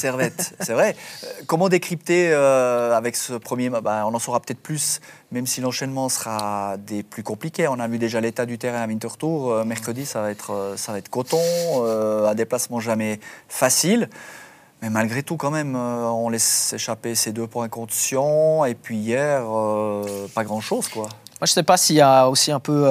[0.00, 0.96] Servette, c'est vrai.
[1.24, 5.60] Euh, comment décrypter euh, avec ce premier bah, On en saura peut-être plus, même si
[5.60, 7.68] l'enchaînement sera des plus compliqués.
[7.68, 9.50] On a vu déjà l'état du terrain à Winterthur.
[9.50, 11.38] Euh, mercredi, ça va être, ça va être coton,
[11.84, 14.08] un déplacement jamais facile.
[14.80, 18.64] Mais malgré tout, quand même, on laisse échapper ces deux points conscients.
[18.64, 19.44] Et puis hier,
[20.34, 21.02] pas grand-chose, quoi.
[21.02, 22.86] Moi, je ne sais pas s'il y a aussi un peu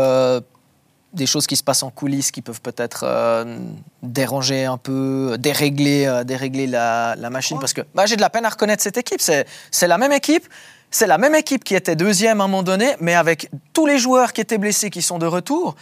[1.14, 3.58] des choses qui se passent en coulisses qui peuvent peut-être euh,
[4.04, 7.58] déranger un peu, dérégler, euh, dérégler la, machine.
[7.60, 9.22] Parce que bah, j'ai de la peine à reconnaître cette équipe.
[9.22, 10.46] C'est la même équipe.
[10.92, 14.00] C'est la même équipe qui était deuxième à un moment donné, mais avec tous les
[14.00, 15.76] joueurs qui étaient blessés qui sont de retour.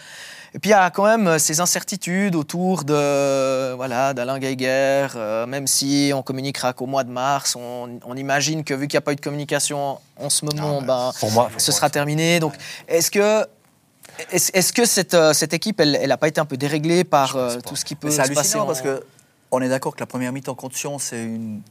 [0.54, 5.08] Et puis il y a quand même euh, ces incertitudes autour de voilà d'Alain Geiger,
[5.46, 9.02] même si on communiquera qu'au mois de mars, on, imagine que vu qu'il n'y a
[9.02, 11.12] pas eu de communication en ce moment, ben,
[11.58, 12.40] ce sera terminé.
[12.40, 12.54] Donc
[12.88, 13.46] est-ce que
[14.30, 17.56] est-ce que cette, euh, cette équipe, elle n'a pas été un peu déréglée par euh,
[17.66, 19.02] tout ce qui peut se passer C'est hallucinant parce que
[19.50, 21.62] on est d'accord que la première mi-temps condition, c'est une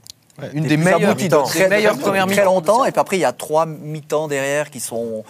[0.54, 1.44] une des, meilleures, mi-temps.
[1.44, 2.36] Très, meilleures premières mi-temps.
[2.36, 5.24] Très longtemps, et puis après, il y a trois mi-temps derrière qui sont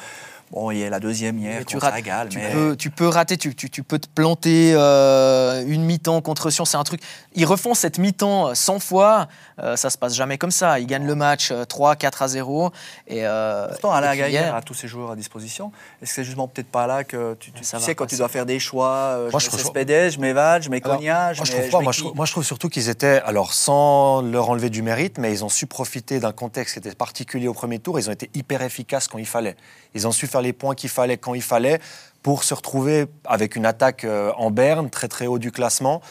[0.51, 3.53] Bon, il y a la deuxième hier, tu, rates, tu, peux, tu peux rater, tu,
[3.53, 7.01] tu, peux te planter euh, une mi-temps contre Sion, c'est un truc.
[7.35, 9.27] Ils refont cette mi-temps 100 euh, fois,
[9.61, 10.79] euh, ça se passe jamais comme ça.
[10.79, 12.71] Ils gagnent le match 3, 4 à 0.
[13.07, 15.73] Et, euh, Pourtant, Alain Gaillard a tous ses joueurs à disposition.
[16.01, 18.59] Est-ce que c'est justement peut-être pas là que tu, sais quand tu dois faire des
[18.59, 21.99] choix moi, Je mets Cespedes, je mets Val, je mets Cognac, je, mets, moi, je
[21.99, 25.43] trouve, moi, je trouve surtout qu'ils étaient, alors sans leur enlever du mérite, mais ils
[25.43, 27.99] ont su profiter d'un contexte qui était particulier au premier tour.
[27.99, 29.57] Ils ont été hyper efficaces quand il fallait.
[29.93, 31.79] Ils ont su faire les points qu'il fallait quand il fallait
[32.23, 36.01] pour se retrouver avec une attaque euh, en berne, très très haut du classement.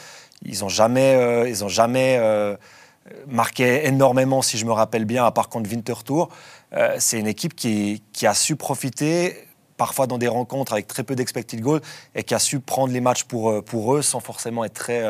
[0.43, 2.55] Ils n'ont jamais, euh, ils ont jamais euh,
[3.27, 6.29] marqué énormément, si je me rappelle bien, à part contre Winterthur.
[6.97, 9.47] c'est une équipe qui, qui, a su profiter,
[9.77, 11.81] parfois dans des rencontres avec très peu d'expected goals,
[12.15, 15.03] et qui a su prendre les matchs pour, pour eux sans forcément être très,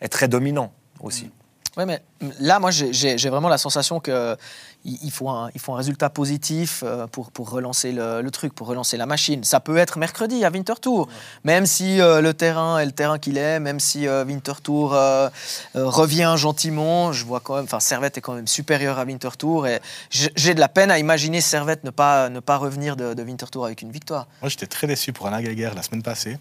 [0.00, 1.30] être très dominant aussi.
[1.76, 2.02] Oui, mais
[2.40, 4.36] là, moi, j'ai vraiment la sensation que
[4.86, 8.68] il faut un, il faut un résultat positif euh, pour, pour relancer le, truc, pour
[8.68, 9.42] relancer la machine.
[9.42, 11.08] Ça peut être mercredi à Winterthur,
[11.44, 14.90] même si euh, le terrain est le terrain qu'il est, même si euh, Winterthur
[15.74, 17.12] revient gentiment.
[17.12, 20.60] Je vois quand même, enfin, Servette est quand même supérieur à Winterthur et j'ai de
[20.60, 23.90] la peine à imaginer Servette ne pas, ne pas revenir de, de Winterthur avec une
[23.90, 24.28] victoire.
[24.40, 26.38] Moi, j'étais très déçu pour Alain Gaguerre la semaine passée.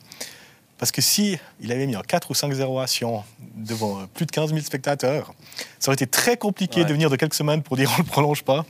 [0.77, 3.23] Parce que si il avait mis en 4 ou 5 0 à Sion
[3.55, 5.33] devant plus de 15 000 spectateurs,
[5.79, 8.09] ça aurait été très compliqué de venir de quelques semaines pour dire on ne le
[8.09, 8.65] prolonge pas.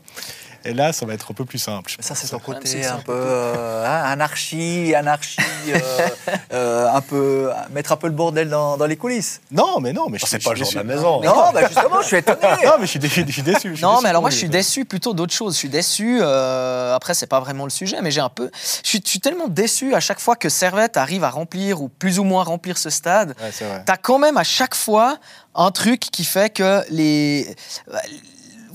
[0.65, 1.95] Et là, ça va être un peu plus simple.
[1.99, 5.37] Ça, c'est ton côté un peu euh, hein, anarchie, anarchie,
[5.69, 5.79] euh,
[6.53, 9.41] euh, un peu mettre un peu le bordel dans, les coulisses.
[9.51, 11.21] Non, mais non, mais je c'est pas le genre de la maison.
[11.21, 12.39] Non, bah, justement, je suis étonné.
[12.65, 13.23] non, mais je suis, déçu.
[13.27, 15.53] Je suis déçu non, mais alors moi, je suis déçu plutôt d'autre chose.
[15.53, 16.21] Je suis déçu.
[16.23, 18.49] après, c'est pas vraiment le sujet, mais j'ai un peu.
[18.83, 22.23] Je suis, tellement déçu à chaque fois que Servette arrive à remplir ou plus ou
[22.23, 23.35] moins remplir ce stade.
[23.41, 23.51] Ouais,
[23.85, 25.17] T'as quand même à chaque fois
[25.53, 27.55] un truc qui fait que les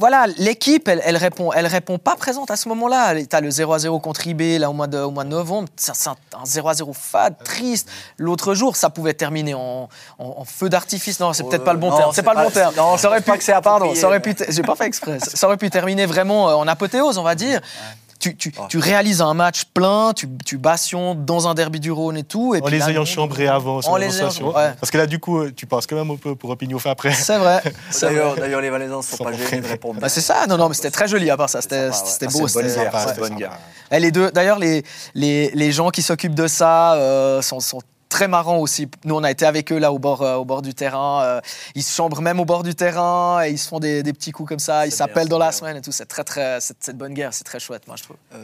[0.01, 3.15] voilà, l'équipe, elle, elle, répond, elle répond pas présente à ce moment-là.
[3.23, 5.29] Tu as le 0 à 0 contre IB là, au, mois de, au mois de
[5.29, 5.69] novembre.
[5.77, 7.87] C'est un, 0 à 0 fade, triste.
[8.17, 9.91] L'autre jour, ça pouvait terminer en,
[10.47, 11.21] feu d'artifice.
[11.21, 12.13] Non, c'est peut-être pas le bon terme.
[12.15, 12.75] C'est pas, le bon terme.
[12.77, 15.19] Non, ça aurait pu, que pardon, ça aurait pu, j'ai pas fait exprès.
[15.21, 17.61] ça aurait pu terminer vraiment euh, en apothéose, on va dire
[18.21, 22.23] tu, tu, tu, réalises un match plein, tu, tu dans un derby du Rhône et
[22.23, 22.55] tout.
[22.55, 24.11] Et en les ayant chambrés avant, en les
[24.53, 27.13] Parce que là, du coup, tu passes quand même un peu pour opinion fait après.
[27.13, 27.63] C'est vrai.
[28.01, 30.01] D'ailleurs, les Valaisans ne sont pas gênés de répondre.
[30.01, 31.63] Bah, c'est ça, non, non, mais c'était très joli à part ça.
[31.63, 31.89] C'était
[32.29, 32.47] beau.
[32.47, 33.59] C'était bonne guerre.
[33.91, 37.81] Les deux, d'ailleurs, les, les, les gens qui s'occupent de ça euh, sont, sont
[38.21, 38.87] très marrant aussi.
[39.07, 41.23] Nous, on a été avec eux là au bord, euh, au bord du terrain.
[41.23, 41.41] Euh,
[41.75, 44.31] ils se chambrent même au bord du terrain et ils se font des, des petits
[44.31, 44.87] coups comme ça.
[44.87, 45.91] Ils s'appellent dans la semaine et tout.
[45.91, 48.19] C'est très, très, cette bonne guerre, c'est très chouette, moi, je trouve.
[48.35, 48.39] Euh,